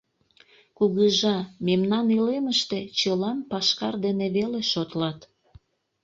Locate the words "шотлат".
4.71-5.19